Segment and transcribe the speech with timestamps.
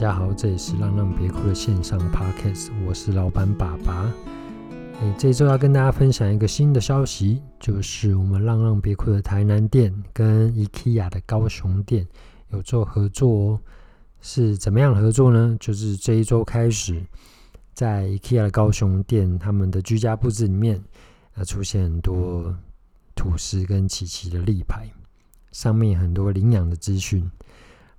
[0.00, 4.10] 大家好，这里是浪浪别哭的线上 Podcast，我是老板爸爸。
[5.02, 12.08] 诶，这周要跟大家分享一个新的消息，就是我们浪浪别哭的台南店跟 IKEA 的高雄店
[12.48, 13.60] 有做合作哦。
[14.22, 15.54] 是怎么样合作呢？
[15.60, 17.04] 就是这一周开始，
[17.74, 20.82] 在 IKEA 的高雄店，他们的居家布置里面
[21.34, 22.56] 啊，出现很多
[23.14, 24.88] 吐司跟琪琪的立牌，
[25.52, 27.30] 上面很多领养的资讯。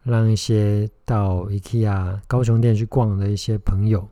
[0.03, 4.07] 让一些到 IKEA 高雄店去逛的一些朋友，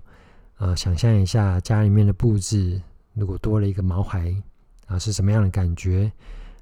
[0.57, 2.81] 啊、想象一下家里面的布置，
[3.13, 4.33] 如果多了一个毛孩，
[4.87, 6.11] 啊、是什么样的感觉？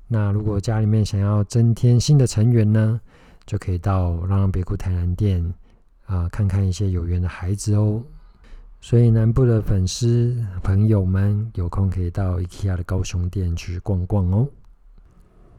[0.07, 3.01] 那如果家里面想要增添新的成员呢，
[3.45, 5.53] 就可以到浪浪别哭台南店，
[6.05, 8.01] 啊、看看一些有缘的孩子哦。
[8.79, 14.47] 所以南部的粉丝朋友们有空可以到 IKEA 的高雄店去逛逛哦。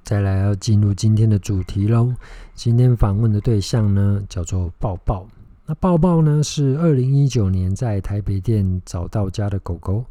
[0.02, 2.14] 再来要进入今天的主题喽。
[2.54, 5.27] 今天访问的对象呢，叫做抱抱。
[5.66, 10.04] 那抱抱呢，是二零一九年在台北店找到家的狗狗，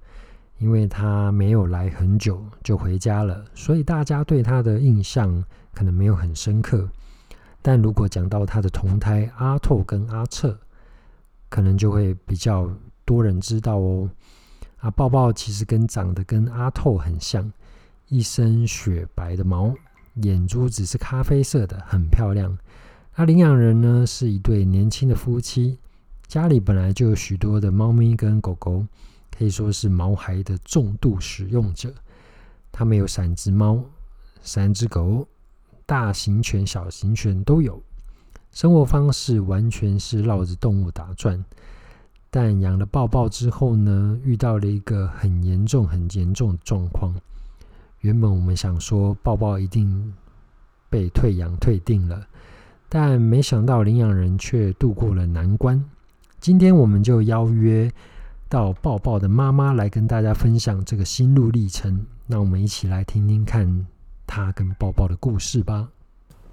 [0.59, 5.43] 因为它没有来很久就回家了，所以大家对它的印象
[5.73, 6.87] 可能没有很深刻。
[7.61, 10.57] 但如果讲到它的同胎阿透跟阿彻，
[11.49, 12.69] 可能就会比较
[13.03, 14.09] 多人知道哦。
[14.77, 17.51] 啊，抱抱其实跟长得跟阿透很像，
[18.09, 19.73] 一身雪白的毛。
[20.23, 22.57] 眼珠子是咖啡色的，很漂亮。
[23.15, 25.77] 那领养人呢，是一对年轻的夫妻，
[26.27, 28.85] 家里本来就有许多的猫咪跟狗狗，
[29.35, 31.93] 可以说是毛孩的重度使用者。
[32.71, 33.83] 他们有三只猫、
[34.41, 35.27] 三只狗，
[35.85, 37.81] 大型犬、小型犬都有。
[38.51, 41.43] 生活方式完全是绕着动物打转。
[42.29, 47.15] 但养了抱抱之后呢，遇到了一个很严重、很严重的状况。
[48.01, 50.13] 原本我们想说抱抱一定
[50.89, 52.25] 被退养退定了，
[52.87, 55.83] 但没想到领养人却度过了难关。
[56.39, 57.91] 今天我们就邀约
[58.47, 62.05] 到抱抱的妈妈来跟大家分享这个心路历程。
[62.27, 63.87] 那我们一起来听听看
[64.25, 65.89] 她跟抱抱的故事吧。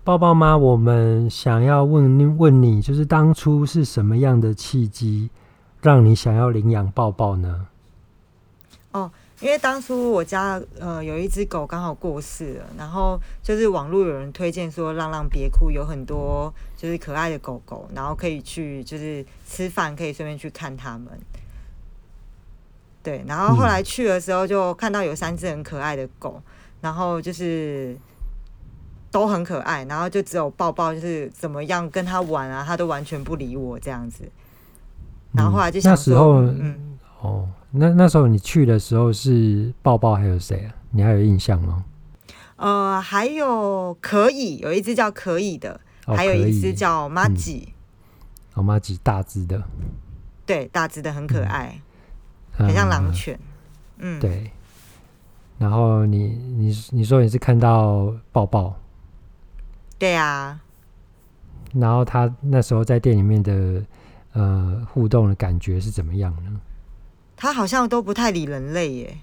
[0.03, 5.31] 抱抱妈，我们想要问问你，就是当初是什么样的契机
[5.81, 7.67] 让你想要领养抱抱呢？
[8.93, 9.11] 哦。
[9.41, 21.09] 因为当初我家呃有一只狗刚好过世了，然后就是网络有人推荐说浪浪别哭有很多就是可爱的狗狗，然后可以去就是吃饭可以顺便去看它们。
[23.03, 26.41] 对，然后后来去的时候就看到有三只很可爱的狗，
[26.81, 27.95] 然后就是
[29.11, 34.25] 都很可爱，然后就只有抱抱就是怎么样跟它玩啊，它都完全不理我这样子。
[35.33, 37.49] 然后后来就想说，嗯，嗯哦。
[37.77, 40.75] 那那时候你去的时候是抱抱还有谁啊？
[40.91, 41.85] 你还有印象吗？
[42.57, 47.75] 呃，还有可以有一只叫可以的，哦、还有一只叫马吉。
[48.55, 49.61] 哦，马吉大只的，
[50.47, 51.81] 对，大只的很可爱，
[52.59, 53.37] 嗯、很像狼犬。
[53.99, 54.53] 嗯，对。
[55.59, 58.77] 然后你你你说你是看到抱抱？
[59.99, 60.61] 对啊。
[61.73, 63.83] 然后他那时候在店里面的
[64.33, 66.61] 呃互动的感觉是怎么样呢？
[67.45, 69.19] 他好像都不太理人类耶，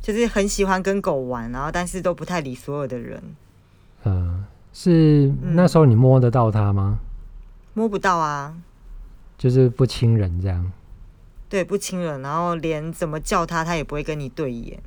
[0.00, 3.22] 就是很喜欢跟狗玩，然后但是都不太理所有的人。
[4.04, 4.42] 嗯，
[4.72, 6.98] 是那时候你摸得到他吗？
[7.74, 8.56] 摸不到啊，
[9.36, 10.72] 就是不亲人这样。
[11.50, 14.82] 对，不亲人，然后连怎么叫他，他也不会跟你对眼。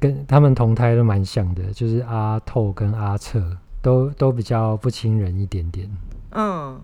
[0.00, 5.88] 跟他们同胎都蛮像的，就是阿透跟阿彻都都比较不亲人一点点。
[6.32, 6.80] 嗯，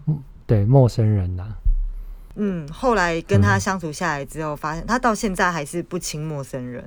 [0.46, 1.58] 对，陌生人呐、啊。
[2.36, 6.84] 嗯，后来跟他相处下来之后，发现他到现在还是不亲陌生人。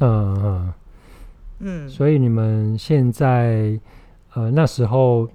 [0.00, 0.72] 嗯嗯
[1.60, 3.78] 嗯，所以你们现在
[4.34, 5.28] 呃那时候，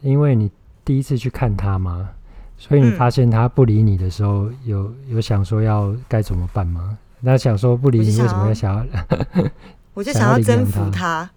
[0.00, 0.50] 因为你
[0.84, 2.08] 第一次去看他嘛，
[2.56, 6.96] 所以你发现他不理你的时候，嗯、有有想说要该怎么办吗？
[7.20, 9.04] 那想说不理你，为什么要想要？
[9.92, 11.28] 我就 想要征服他，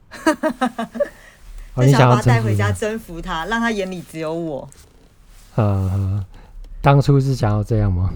[1.75, 4.69] 就想要把他带回家征服他，让他眼里只有我。
[5.57, 6.25] 嗯嗯。
[6.83, 8.13] 当初是想要这样吗？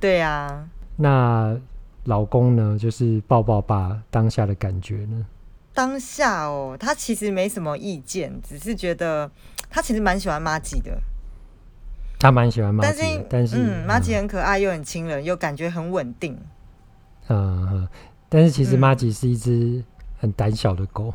[0.00, 0.68] 对呀、啊。
[0.96, 1.54] 那
[2.04, 2.78] 老公呢？
[2.78, 5.26] 就是抱抱爸当下的感觉呢？
[5.74, 9.30] 当下哦，他其实没什么意见，只是觉得
[9.68, 10.98] 他其实蛮喜欢妈吉的。
[12.18, 16.38] 他蛮喜欢麻吉的，但是嗯，麻吉很可爱，又很亲人，又感觉很稳定。
[17.28, 17.88] 嗯嗯，
[18.30, 19.84] 但是其实麻吉是一只
[20.18, 21.12] 很胆小的狗。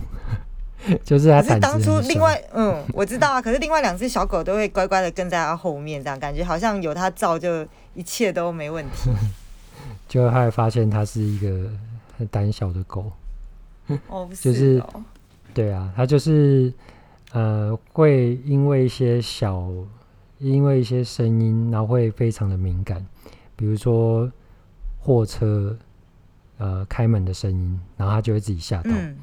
[1.04, 1.42] 就是他。
[1.42, 3.42] 可是当初另外，嗯，我知道啊。
[3.42, 9.10] 可是另外两只小狗都会乖乖的跟在他后面，这样感觉好像有他照就一切都没问题。
[10.08, 11.70] 就后来发现它是一个
[12.18, 13.12] 很胆小的狗。
[14.08, 14.82] 哦， 就是，
[15.54, 16.72] 对啊，它就是
[17.32, 19.70] 呃，会因为一些小，
[20.40, 23.06] 因为一些声音，然后会非常的敏感，
[23.56, 24.32] 比如说
[25.00, 25.76] 货车
[26.58, 28.92] 呃开门的声音，然后他就会自己吓到。
[28.94, 29.18] 嗯，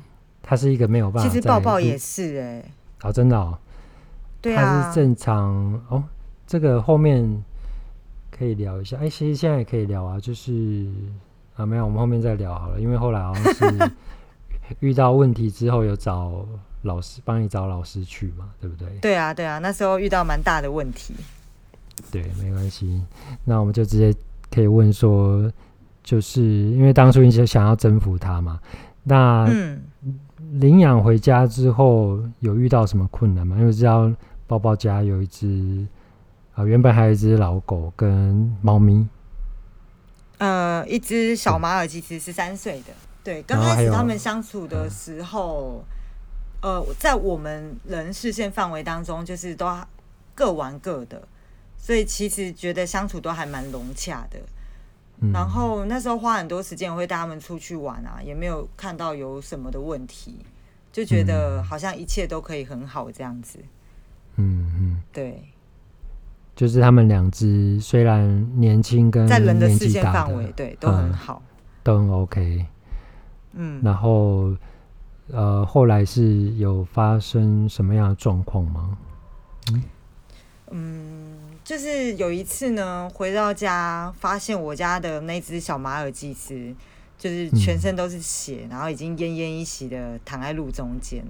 [0.46, 1.28] 他是一个没有办法。
[1.28, 2.70] 其实抱抱也是哎、欸，
[3.02, 3.58] 哦，真的哦，
[4.40, 6.04] 对啊，他是正常哦。
[6.46, 7.42] 这个后面
[8.30, 10.86] 可以聊一下，哎，其实现在也可以聊啊，就是
[11.56, 13.90] 啊，没有，我们后面再聊好了，因为后来好像是
[14.80, 16.46] 遇到问题之后有找。
[16.84, 18.86] 老师帮你找老师去嘛，对不对？
[19.00, 21.14] 对啊，对啊，那时候遇到蛮大的问题。
[22.10, 23.02] 对，没关系。
[23.42, 24.14] 那我们就直接
[24.50, 25.50] 可以问说，
[26.02, 28.60] 就是因为当初你就想要征服他嘛，
[29.02, 29.46] 那
[30.58, 33.56] 领养回家之后有遇到什么困难吗？
[33.58, 34.10] 因为知道
[34.46, 35.86] 包包家有一只
[36.52, 39.06] 啊、呃，原本还有一只老狗跟猫咪，
[40.38, 42.92] 呃，一只小马尔济斯十三岁的。
[43.22, 45.84] 对，刚开始他们相处的时候。
[46.62, 49.70] 呃，在我们人视线范围当中，就是都
[50.34, 51.28] 各玩各的，
[51.76, 54.38] 所以其实觉得相处都还蛮融洽的。
[55.28, 55.32] 嗯。
[55.32, 60.38] 然后那时候花很多时间，我会带他们出去玩啊，也没有看到有什么的问题，
[60.92, 63.58] 就觉得好像一切都可以很好这样子。
[64.36, 65.42] 嗯嗯，对，
[66.56, 72.66] 就是他们两只虽然年轻，跟在人的视线范围，对，都很好，嗯，都很 OK。
[73.52, 74.54] 嗯，然后。
[75.28, 78.98] 呃，后来是有发生什么样的状况吗？
[79.72, 79.82] 嗯，
[80.70, 86.74] 嗯，就是有一次呢，回到家发现我家的那只小马尔济斯，
[87.18, 91.24] 就是全身都是血，嗯、然后已经奄奄一息的躺在路中间。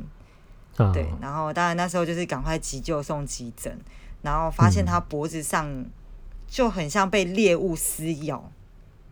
[0.76, 3.78] 啊、对，然后当然那时候就是赶快急救送急诊，
[4.22, 5.86] 然后发现它脖子上
[6.48, 8.50] 就很像被猎物撕咬。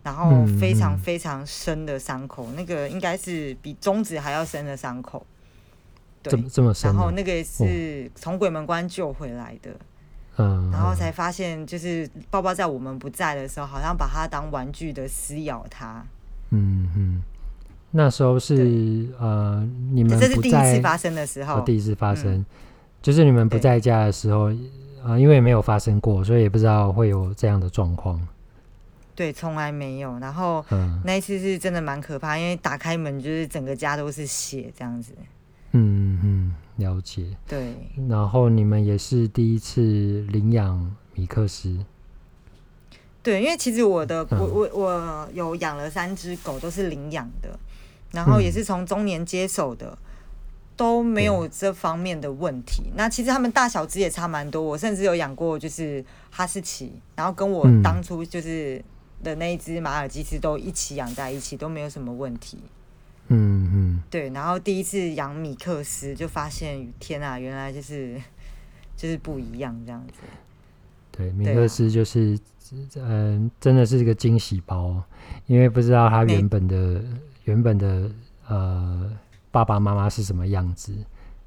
[0.03, 5.25] 然后非常非常深的伤口，那个应该是比中指还要深的伤口。
[6.21, 6.37] 对。
[6.83, 9.71] 然后那个是从鬼门关救回来的。
[10.37, 10.69] 嗯。
[10.71, 16.05] 然后才发现，就是包包在我们不在的时候，好像把它当玩具的撕咬它。
[16.49, 17.23] 嗯嗯。
[17.95, 21.61] 那时候是呃，你们不在，这是第一次发生的时候。
[21.61, 22.45] 第一次发生，嗯、
[23.03, 28.19] 就是你们不在家的时候啊、呃，因为没有发生过，所以也不知道会有这样的状况。
[29.13, 30.17] 对，从来没有。
[30.17, 35.13] 然后、嗯、那一次是真的蛮可怕，因为打开门就是整个家都是血这样子。
[35.73, 37.25] 嗯嗯，了解。
[37.47, 37.75] 对。
[38.09, 41.85] 然后你们也是第一次领养米克斯。
[43.21, 47.57] 对，因为其实我的、嗯、我我我有养了三只狗，都是领养的，
[48.11, 49.97] 然后也是从中年接手的，嗯、
[50.75, 52.83] 都没有这方面的问题。
[52.95, 58.77] 那其实他们大小只也差蛮多，我甚至有养过就是哈士奇，然后跟我当初就是。
[58.77, 58.83] 嗯
[59.23, 62.57] 的那一只马尔济斯都一起养在一起，都没有什么问题。
[63.33, 64.29] 嗯嗯，对。
[64.29, 68.21] 然后第一次养米克斯，就发现天啊，原来就是
[68.95, 70.13] 就是不一样这样子。
[71.11, 72.37] 对，米克斯就是
[72.95, 75.03] 嗯、呃，真的是一个惊喜包，
[75.47, 77.03] 因为不知道他原本的
[77.45, 78.09] 原本的
[78.47, 79.11] 呃
[79.51, 80.93] 爸爸妈妈是什么样子，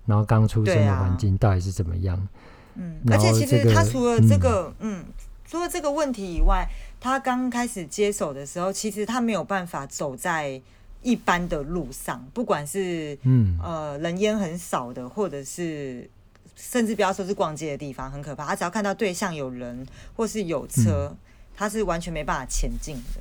[0.04, 2.28] 然后刚出生的环境到底是怎么样。
[2.74, 5.04] 嗯，而且其实他除了这个，嗯，嗯，
[5.46, 6.68] 除了这个问题以外。
[6.98, 10.60] 他刚开始接手的时候，其实他没有办法走在
[11.02, 16.08] 一般的路上，不管是嗯呃人烟很少的，或者是
[16.54, 18.46] 甚至不要说是逛街的地方，很可怕。
[18.46, 21.16] 他只要看到对象有人或是有车，嗯、
[21.54, 23.20] 他是完全没办法前进的。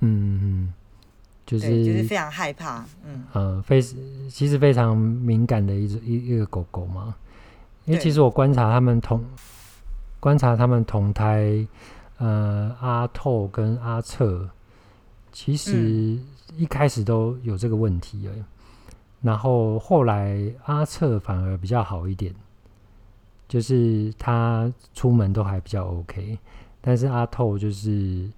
[0.00, 0.72] 嗯嗯，
[1.46, 2.84] 就是就是非常害怕。
[3.04, 3.80] 嗯呃，非
[4.30, 7.14] 其实非常敏感的一只一一个狗狗嘛，
[7.84, 9.24] 因为其实我观察他们同
[10.20, 11.66] 观察他们同胎。
[12.16, 14.48] 呃，阿透跟阿彻
[15.32, 16.16] 其实
[16.56, 18.44] 一开始都有这个问题，嗯、
[19.20, 22.34] 然后后来阿策反而比较好一点，
[23.48, 26.38] 就是他出门都还比较 OK，
[26.80, 28.30] 但是阿透就是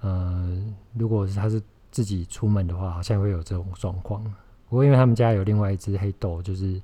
[0.00, 0.62] 呃，
[0.94, 4.22] 如果是他是自己出门的话，好像会有这种状况。
[4.68, 6.80] 不过因为他们家有另外一只黑豆，就是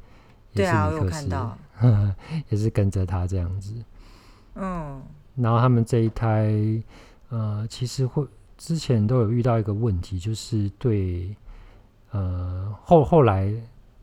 [0.52, 1.58] 也是米克斯，啊、
[2.50, 3.74] 也是跟着他这样子，
[4.54, 5.02] 嗯。
[5.40, 6.52] 然后他们这一胎，
[7.28, 8.26] 呃，其实会
[8.58, 11.34] 之前都有遇到一个问题，就是对，
[12.10, 13.50] 呃，后后来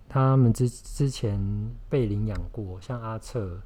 [0.10, 1.40] 他们之之前
[1.88, 3.62] 被领养过，像阿策，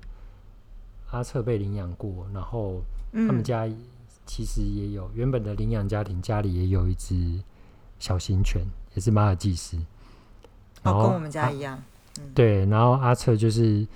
[1.12, 2.82] 阿策被领养过，然后
[3.14, 3.66] 他们家
[4.26, 7.40] 其实也有、嗯、原本的领养家庭家里也有一只
[8.00, 8.66] 小型犬，
[8.96, 9.78] 也是马尔济斯，
[10.84, 11.84] 然后、哦、跟我们家一样，啊
[12.20, 13.88] 嗯、对，然后阿策就是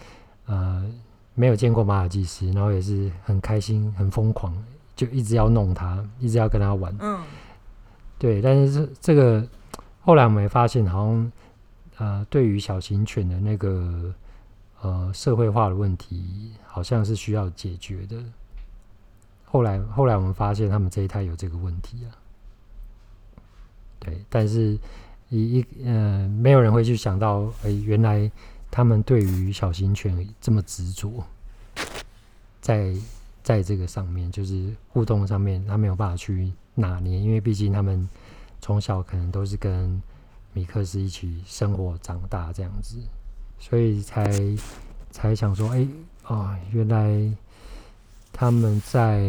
[0.46, 0.90] 呃。
[1.36, 4.56] 没有见过马尔济斯，然后也是很开心、很疯狂，
[4.96, 6.96] 就一直要弄它，一直要跟它玩。
[7.00, 7.22] 嗯，
[8.18, 8.42] 对。
[8.42, 9.48] 但是这这个
[10.02, 11.32] 后来我们也发现，好像
[11.98, 14.14] 呃，对于小型犬的那个
[14.82, 18.18] 呃社会化的问题好像是需要解决的。
[19.46, 22.10] 后来后来我们发现他们这一胎有这个问题啊，
[24.00, 24.78] 对，但是
[25.30, 28.32] 一一呃没有人会去想到，哎、欸，原来
[28.72, 31.24] 他们对于小型犬这么执着，
[32.60, 32.96] 在
[33.44, 38.08] 在这个上面就是互动上面，他没有办法去拿捏，因为毕竟他们
[38.62, 40.02] 从小可能都是跟
[40.54, 42.98] 米克斯一起生活长大这样子，
[43.60, 44.32] 所以才
[45.12, 47.32] 才想说，哎、欸，啊，原来
[48.32, 49.22] 他们在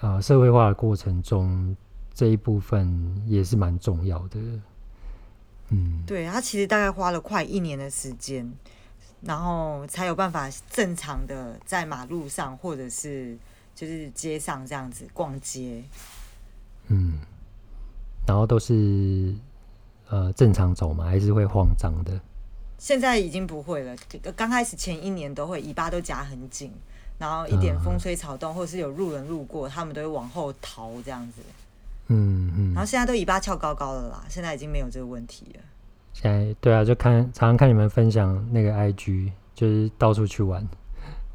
[0.00, 1.74] 啊、社会化的过程中
[2.12, 4.38] 这一部分也是蛮重要的。
[5.70, 8.52] 嗯，对，他其实大概花了快一年的时间，
[9.24, 13.36] 然后才有办法正常的在马路上或者是
[13.74, 15.82] 就是街上这样子逛街。
[16.88, 17.18] 嗯，
[18.26, 19.34] 然后都是。
[20.10, 21.06] 呃，正常走嘛？
[21.06, 22.20] 还是会慌张的？
[22.78, 23.96] 现在已经不会了。
[24.36, 26.70] 刚开始前一年都会，尾巴都夹很紧，
[27.18, 31.40] 然后一点风吹草动，嗯、或者是有路人路过，他们都会往后逃这样子。
[32.08, 32.74] 嗯嗯。
[32.74, 35.60] 然后现在都尾巴翘高高的啦，现在已经没有这个问题了。
[36.14, 40.66] 现在对啊，就看常常看你们分享那个 IG，就是到处去玩，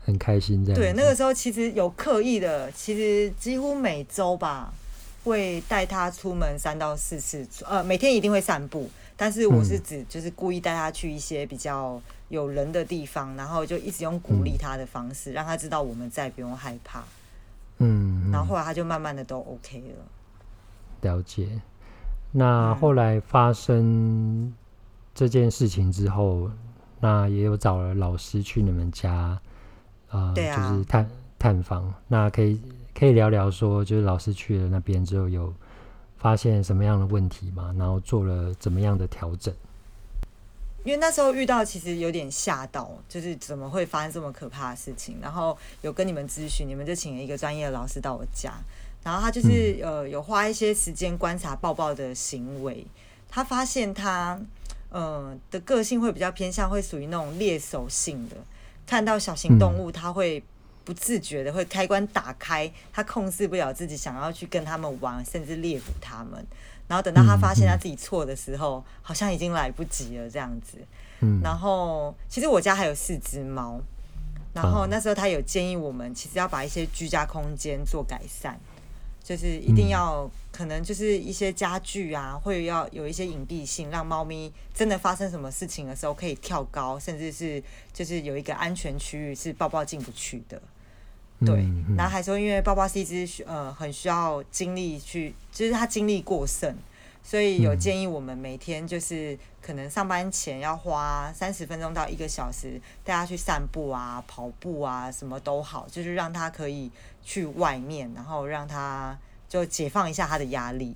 [0.03, 0.81] 很开心这样。
[0.81, 4.73] 对，那个时候其实有刻意的，其实几乎每周吧。
[5.21, 8.89] 会带他出门三到四次，呃，每天一定会散步。
[9.17, 17.03] 但是我是指，就是故意带他去一些比较有人的地方，然后就一直用鼓励他的方式，让他知道我们在，不用害怕。
[17.79, 20.05] 嗯，然后后来他就慢慢的都 OK 了。
[21.01, 21.49] 了解。
[22.31, 24.53] 那后来发生
[25.27, 26.49] 这件事情之后，
[26.99, 29.39] 那也有找了老师去你们家，
[30.09, 31.93] 呃，啊，就是探探访。
[32.07, 32.61] 那可以。
[32.91, 35.53] 可以聊聊说，就是老师去了那边之后，有
[36.17, 37.73] 发现什么样的问题吗？
[37.77, 39.53] 然后做了怎么样的调整？
[40.83, 45.17] 因为那时候遇到，其实有点吓到，就是怎么会发生这么可怕的事情？
[45.21, 48.51] 然后有跟你们咨询，你们就请了一个专业的老师到我家，
[49.01, 52.85] 然后他就是、嗯、呃有花一些时间观察抱抱的行为，
[53.29, 54.37] 他发现他
[54.89, 58.35] 呃的个性会比较偏向，会属于那种猎手性的，
[58.85, 60.43] 看到小型动物它会。
[60.85, 66.43] 不自觉的会开关打开，他控制不了自己，想要去跟他们玩，甚至猎捕他们。
[66.87, 70.79] 然后等到他发现他自己错的时候，好像已经来不及了这样子。
[71.43, 73.79] 然后其实我家还有四只猫，
[74.51, 78.59] 然后那时候他有建议我们，其实要把一些居家空间做改善，
[79.29, 87.61] 就是一定要可能就是一些家具啊，会要有一些隐蔽性，让猫咪真的发生什么事情的时候可以跳高，甚至是
[87.93, 90.59] 就是有一个安全区域是抱抱进不去的。
[91.45, 91.63] 对，
[91.95, 96.75] 然后还说，因为包包是一只呃很需要精力去，就是它精力过剩，
[97.21, 109.15] 所以有建议我们每天就是可能上班前要花三十分钟到一个小时带他去散步啊、跑步啊，什么都好，就是让他可以去外面，然后让他
[109.47, 110.95] 就解放一下他的压力。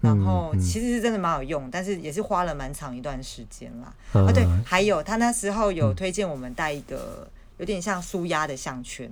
[0.00, 3.94] 然后其实是真的蛮有用，但是也是花了蛮长一段时间啦。
[4.12, 9.08] 啊，对，还有他那时候有推荐我们带一个有点像舒压的项圈。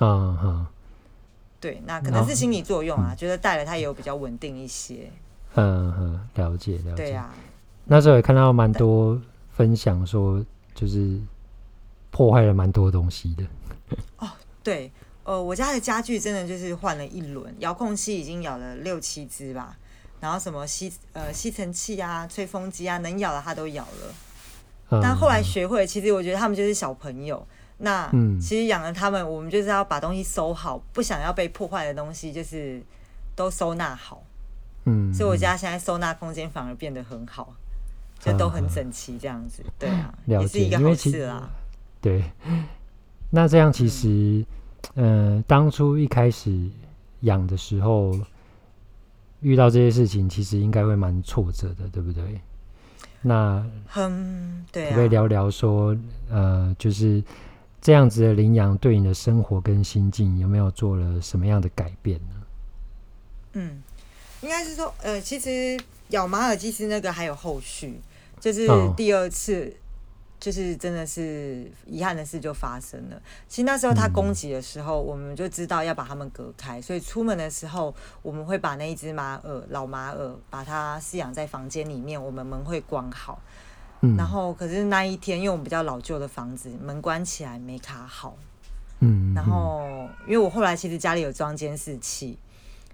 [0.00, 0.66] 嗯哼，
[1.60, 5.10] 对，那可能是心理作用啊，觉得戴了它也有比较稳定一些。
[5.54, 6.96] 嗯哼，了解了解。
[6.96, 7.34] 对啊，
[7.84, 11.18] 那时候也看到蛮多分享说，就是
[12.10, 13.44] 破坏了蛮多东西的。
[14.18, 14.28] 哦，
[14.62, 14.90] 对，
[15.24, 19.76] 呃，我家的家具真的就是换了一轮，遥控器已经咬了六七只吧，
[20.20, 24.14] 然后什么吸呃吸尘器啊、吹风机啊，能咬的它都咬了。
[24.90, 27.46] 嗯、但后来学会，其实我觉得他们就是小朋友。
[27.78, 32.82] 那其实养了他们，我们就是要把东西收好，不想要被破坏的东西，就是
[33.34, 34.22] 都收纳好。
[34.84, 37.54] 嗯，所以我家现在收纳空间反而变得很好，
[38.18, 39.62] 就都很整齐这样子。
[39.78, 41.50] 对啊，也是一个好事啦。
[42.00, 42.24] 对，
[43.30, 44.44] 那这样其实，
[44.94, 46.68] 呃，当初一开始
[47.20, 48.18] 养的时候，
[49.40, 52.40] 遇到这些事情，其实应该会蛮挫折的，对不对？
[53.22, 53.64] 那，
[53.96, 55.96] 嗯，对啊，可以聊聊说，
[56.28, 57.22] 呃，就是。
[57.82, 62.34] 这样子的领养对你的生活跟心境有没有做了什么样的改变呢？
[63.54, 63.82] 嗯，
[64.42, 65.78] 应该是说，呃，其实
[66.08, 68.00] 咬马尔济斯那个还有后续，
[68.38, 68.66] 就是
[68.96, 69.72] 第二次，
[70.38, 73.20] 就是真的是遗憾的事就发生了。
[73.48, 83.40] 其实那时候他攻击的时候，我们就知道要把他们隔开，所以出门的时候，我们会把那一只马尔老马尔把它饲养在房间里面，我们门会关好。
[84.02, 88.34] 嗯然后，可是那一天，因为我们比较老旧的房子，门关起来没卡好。
[89.00, 89.34] 嗯。
[89.34, 92.38] 然后，因为我后来其实家里有装监视器，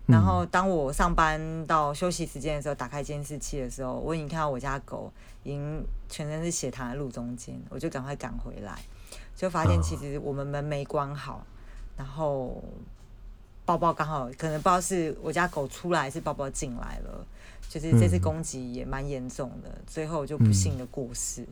[0.06, 8.78] 然后当我上班到休息时间的时候，打开监视器的时候，我已经看到我家狗已经全身是血躺在路中间，我就赶快赶回来，
[9.34, 11.44] 就发现其实我们门没关好，
[11.96, 12.62] 然后
[13.64, 17.26] 包包刚好可能不知道是我家狗出来还是包包进来了，
[17.68, 21.44] 就是这次攻击也蛮严重的，最后就不幸的过世。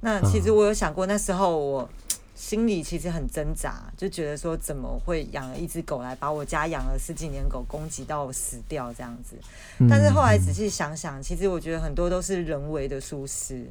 [0.00, 1.88] 那其实我有想过，那时候我。
[2.34, 9.36] 心里其实很挣扎，就觉得说怎么会养了一只狗来把我家养了十几年狗攻击到死掉这样子？
[9.88, 13.66] 但是后来仔细想想，其实我觉得很多都是人为的疏失。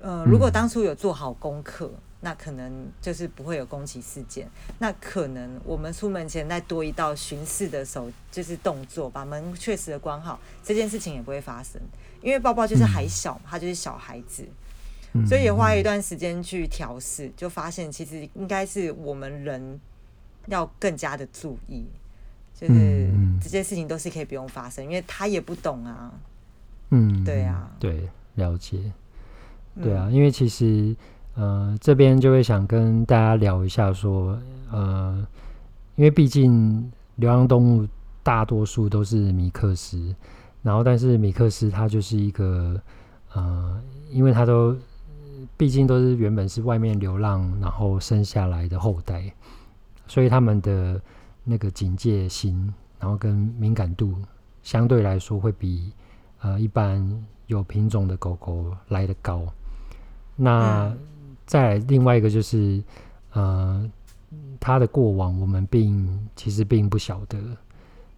[0.00, 1.90] 呃，如果当初有做好功课，
[2.20, 4.48] 那可能就是不会有攻击事件。
[4.78, 11.80] 那可能我们出门前再多一道巡视的手，就是动作，把门确实的关好，这件事情也不会发生。
[12.20, 14.46] 因为抱抱就是还小，他就是小孩子。
[15.26, 19.80] 所以也花一段时间去调试，就发现其实应该是我们人
[20.46, 21.84] 要更加的注意，
[22.54, 23.10] 就是
[23.40, 26.12] 这些事情都是可以不用发生，因为他也不懂啊。
[26.90, 28.78] 嗯，对啊，对，了解，
[29.82, 30.96] 对啊，因为其实
[31.34, 34.38] 呃这边就会想跟大家聊一下说，
[34.70, 35.26] 呃，
[35.96, 37.86] 因为毕竟流浪动物
[38.22, 40.14] 大多数都是米克斯，
[40.62, 42.80] 然后但是米克斯它就是一个
[43.32, 44.76] 呃，因为它都。
[45.58, 49.34] 毕竟都是原本是外面流浪，然后生下来的后代，
[50.06, 51.02] 所以他们的
[51.42, 54.14] 那个警戒心，然后跟敏感度
[54.62, 55.92] 相对来说会比
[56.42, 57.04] 呃一般
[57.48, 59.44] 有品种的狗狗来得高。
[60.36, 60.94] 那
[61.44, 62.80] 再来另外一个就是
[63.32, 63.90] 呃，
[64.60, 67.36] 它的过往我们并其实并不晓得，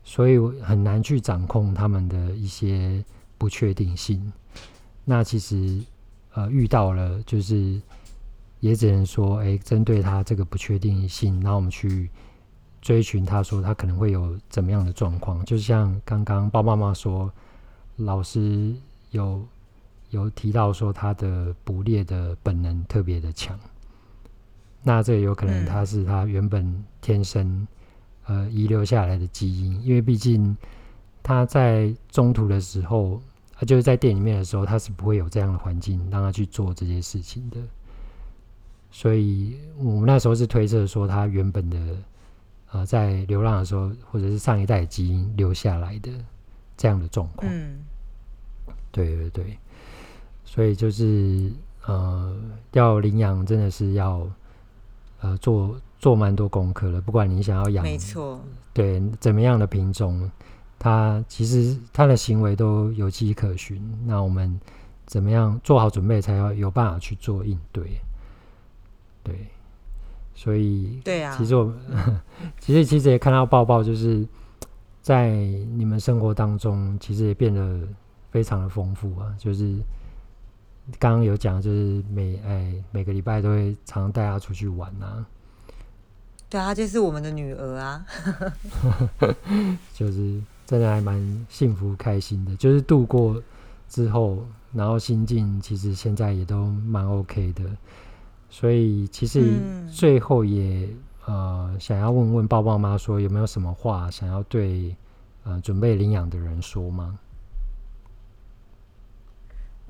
[0.04, 3.02] 所以很难去掌控他们的一些
[3.38, 4.30] 不确定性。
[5.06, 5.82] 那其实。
[6.32, 7.82] 呃，遇到了就是，
[8.60, 12.08] 也只能说，哎、欸，针对他这个不确定性，然后我们去
[12.80, 15.44] 追寻他，说他可能会有怎么样的状况。
[15.44, 17.28] 就像刚刚包妈妈说，
[17.96, 18.72] 老师
[19.10, 19.44] 有
[20.10, 23.58] 有提到说他的捕猎的本能特别的强，
[24.84, 27.66] 那这有可能他是他原本天生
[28.26, 30.56] 呃遗留下来的基因，因为毕竟
[31.24, 33.20] 他在中途的时候。
[33.60, 37.58] 他就是在店里面的时候，他是不会有这样的环境让他去做这些事情的。
[38.90, 41.76] 所以我们那时候是推测说，他原本的
[42.72, 46.10] 呃，在流浪的时候，或者是上一代基因留下来的
[46.74, 47.52] 这样的状况。
[47.52, 47.80] 嗯，
[48.90, 49.58] 对对对。
[50.42, 51.52] 所以就是
[51.84, 52.34] 呃，
[52.72, 54.26] 要领养真的是要
[55.20, 58.40] 呃做做蛮多功课的，不管你想要养，没错，
[58.72, 60.30] 对怎么样的品种。
[60.82, 64.58] 他其实他的行为都有迹可循，那我们
[65.04, 68.00] 怎么样做好准备，才要有办法去做应对？
[69.22, 69.46] 对，
[70.34, 71.78] 所以对啊，其实我们
[72.58, 74.26] 其实其实也看到抱抱，就是
[75.02, 77.80] 在你们生活当中，其实也变得
[78.30, 79.34] 非常的丰富啊。
[79.38, 79.76] 就是
[80.98, 85.26] 刚刚有讲，就是每哎每个礼拜都会常常带他出去玩啊。
[86.48, 88.06] 对啊，就是我们的女儿啊，
[89.92, 90.40] 就是。
[90.70, 93.42] 真的还蛮幸福开心的，就是度过
[93.88, 97.64] 之后，然后心境其实现在也都蛮 OK 的，
[98.48, 99.58] 所以其实
[99.90, 100.88] 最后也、
[101.26, 104.94] 嗯、呃想要问问抱抱妈说有没有什么话想要对
[105.42, 107.18] 呃准备领养的人说吗？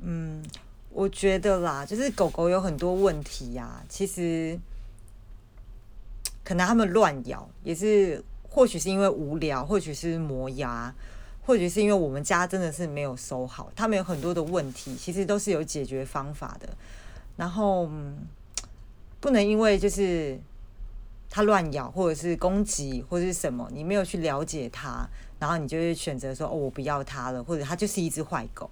[0.01, 0.43] 嗯，
[0.89, 4.59] 我觉得啦，就是狗狗有很多问题呀、啊，其实
[6.43, 8.25] 可能他们乱咬也是。
[8.51, 10.93] 或许是因为无聊，或许是磨牙，
[11.47, 13.71] 或许是因为我们家真的是没有收好。
[13.77, 16.69] 他们有很多的问题，其实都是有解决方法的。
[17.37, 17.89] 然后
[19.21, 20.37] 不能因为就是
[21.31, 25.09] 它乱咬，或者是攻击，或者是什么，你没有去了解它，
[25.39, 28.69] 然后你就会选择说：“哦，我不要它了。”或者它就是一只坏狗。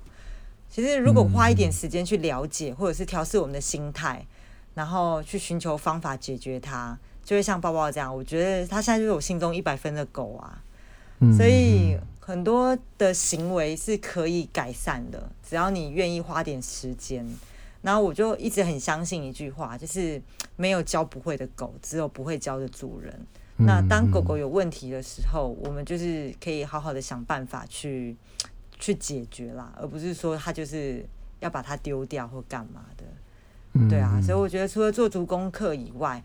[0.68, 4.26] 其实如果花一点时间去了解，或者是调试我们的心态，
[4.74, 6.98] 然后去寻求方法解决它。
[7.28, 10.64] 就会像包包这样，我觉得他现在就是我心中一百分的狗啊，
[11.20, 17.28] 嗯、所以很多的行为是可以改善的，只要你愿意花点时间。
[17.82, 20.18] 然后我就一直很相信一句话，就是
[20.56, 23.14] 没有教不会的狗，只有不会教的主人。
[23.58, 28.16] 嗯、那当狗狗有问题的时候，我们就是可以好好的想办法去
[28.78, 31.04] 去解决啦，而不是说它就是
[31.40, 33.04] 要把它丢掉或干嘛的。
[33.74, 36.24] 嗯、对啊，所以我觉得除了做足功课以外，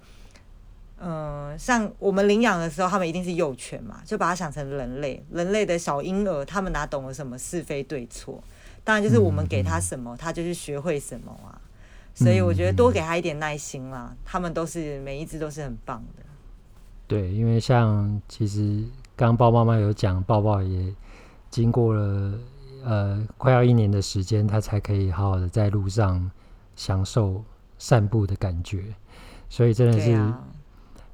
[1.05, 8.41] 嗯，像我们领养的时候，他们一定是幼犬嘛，就把它想成人类，人类的小婴儿，他们哪懂得什么是非对错？
[8.85, 11.59] 当然就是我们给他什么，他就是学会什么啊。
[12.15, 16.23] 所以我觉得多给他一点耐心啦，他们都是每一只都是很棒的。
[17.07, 18.83] 对，因为像其实
[19.15, 20.93] 刚刚包妈妈有讲，抱抱也
[21.49, 22.39] 经过了
[22.85, 26.31] 呃快要一年的时间，他才可以好好的在路上
[26.75, 27.43] 享受
[27.77, 28.85] 散步的感觉。
[29.49, 30.15] 所以真的是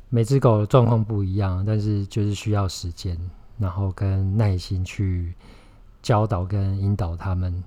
[0.10, 3.18] 每只狗的状况不一样，但是就是需要时间，
[3.58, 5.34] 然后跟耐心去
[6.02, 7.64] 教导跟引导他们，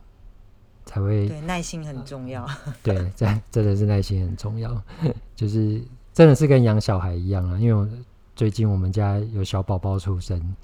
[0.84, 2.46] 才会对耐心很重要。
[2.82, 4.82] 对，真真的是耐心很重要，
[5.34, 7.88] 就是真的是跟养小孩一样啊，因为我。
[8.34, 10.56] 最近我们家有小宝宝出生，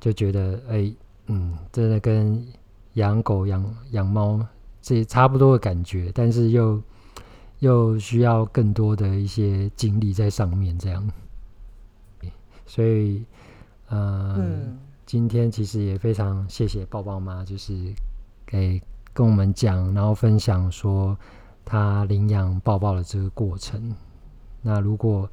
[0.00, 0.96] 就觉得哎、欸，
[1.28, 2.44] 嗯，真的跟
[2.94, 4.44] 养狗、养养猫
[4.82, 6.82] 这差不多的感觉，但是又
[7.64, 11.10] 又需要更多的一些精力在上面，这样。
[12.66, 13.24] 所以，
[13.88, 17.72] 呃、嗯，今天其实也非常谢谢抱抱妈，就是
[18.44, 18.80] 给
[19.14, 21.16] 跟我们讲，然后分享说
[21.64, 23.94] 他领养抱抱的这个过程。
[24.60, 25.28] 那如果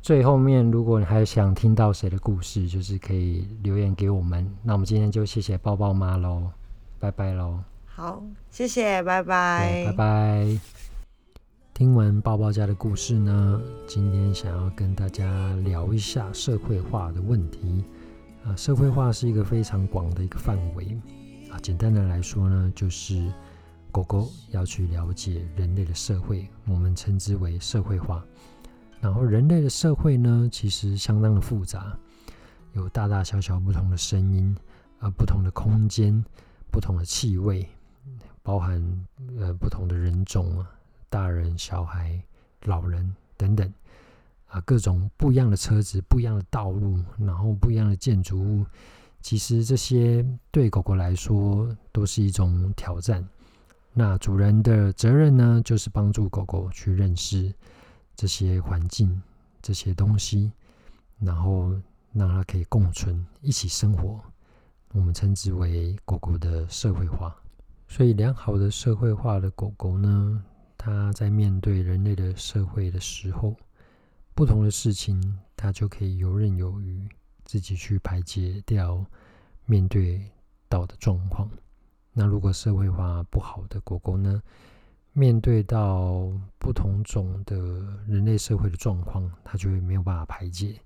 [0.00, 4.48] 最后面，如果你还想听到谁的故事，就是可以留言给我们。
[4.62, 6.50] 那我们今天就谢谢抱抱妈喽，
[6.98, 7.58] 拜拜喽。
[7.86, 10.97] 好，谢谢，拜拜，拜拜。
[11.78, 17.84] 听完抱抱家的故事呢，今天想要跟大家聊一下社会化的问题
[18.44, 18.50] 啊。
[18.56, 21.00] 社会化是一个非常广的一个范围
[21.52, 21.54] 啊。
[21.60, 23.32] 简单的来说呢，就是
[23.92, 28.24] 狗狗要去了解人类的社会，我们称之为社会化。
[29.00, 31.96] 然后，人类的社会呢，其实相当的复杂，
[32.72, 34.52] 有大大小小不同的声音，
[34.98, 36.24] 啊，不同的空间，
[36.72, 37.68] 不同的气味，
[38.42, 38.82] 包含
[39.38, 40.68] 呃不同的人种啊，
[41.08, 42.20] 大人、小孩、
[42.64, 43.72] 老人等等，
[44.46, 48.66] 啊，各种不一样的车子，不一样的道路，然后不一样的建筑物，
[49.20, 53.26] 其实这些对狗狗来说都是一种挑战。
[53.92, 57.54] 那主人的责任呢，就是帮助狗狗去认识。
[58.20, 59.22] 这些环境、
[59.62, 60.50] 这些东西，
[61.20, 61.72] 然后
[62.12, 64.20] 让它可以共存、一起生活，
[64.92, 67.32] 我们称之为狗狗的社会化。
[67.86, 70.42] 所以，良好的社会化的狗狗呢，
[70.78, 73.54] 它在面对人类的社会的时候，
[74.34, 77.06] 不同的事情，它就可以游刃有余，
[77.44, 79.04] 自己去排解掉
[79.66, 80.24] 面对
[80.68, 81.50] 到的状况。
[82.14, 84.40] 那如果社会化不好的狗狗呢？
[85.14, 87.56] 面对到不同种的
[88.06, 90.80] 人类社会的状况，它就会没有办法排解，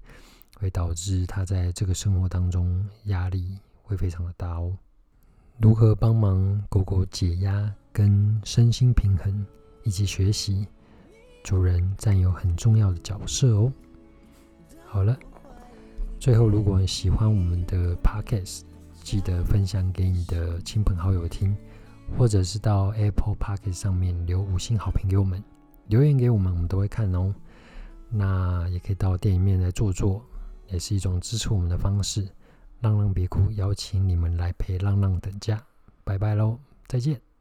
[0.56, 4.74] 会导致它在这个生活当中压力会非常的大哦。
[5.58, 9.44] 如何帮忙狗狗解压跟身心平衡，
[9.84, 10.66] 以及学习，
[11.42, 13.72] 主人占有很重要的角色哦。
[14.86, 15.18] 好了，
[16.18, 18.62] 最后如果你喜欢我们的 Podcast，
[19.02, 21.56] 记得分享给你的亲朋好友听。
[22.18, 25.42] 或者是到 Apple Podcast 上面留五星好评给我们，
[25.86, 27.34] 留言给我们，我们都会看哦。
[28.10, 30.22] 那也可以到店里面来坐坐，
[30.68, 32.28] 也是一种支持我们的方式。
[32.80, 35.58] 浪浪别哭，邀请你们来陪浪浪等价，
[36.04, 37.31] 拜拜喽，再见。